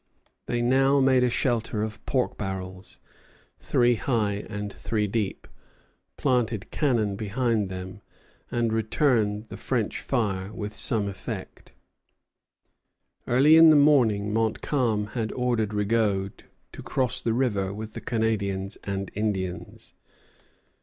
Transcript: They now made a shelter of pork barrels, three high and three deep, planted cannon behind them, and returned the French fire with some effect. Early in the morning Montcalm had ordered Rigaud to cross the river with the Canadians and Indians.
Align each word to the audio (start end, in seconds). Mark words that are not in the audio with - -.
They 0.47 0.63
now 0.63 0.99
made 0.99 1.23
a 1.23 1.29
shelter 1.29 1.83
of 1.83 2.03
pork 2.07 2.35
barrels, 2.35 2.97
three 3.59 3.93
high 3.97 4.45
and 4.49 4.73
three 4.73 5.05
deep, 5.05 5.47
planted 6.17 6.71
cannon 6.71 7.15
behind 7.15 7.69
them, 7.69 8.01
and 8.49 8.73
returned 8.73 9.49
the 9.49 9.57
French 9.57 9.99
fire 10.01 10.51
with 10.51 10.73
some 10.73 11.07
effect. 11.07 11.73
Early 13.27 13.55
in 13.55 13.69
the 13.69 13.75
morning 13.75 14.33
Montcalm 14.33 15.09
had 15.13 15.31
ordered 15.33 15.71
Rigaud 15.71 16.31
to 16.71 16.81
cross 16.81 17.21
the 17.21 17.33
river 17.33 17.71
with 17.71 17.93
the 17.93 18.01
Canadians 18.01 18.77
and 18.83 19.11
Indians. 19.13 19.93